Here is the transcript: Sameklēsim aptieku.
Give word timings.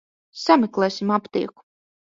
Sameklēsim 0.43 1.15
aptieku. 1.21 1.69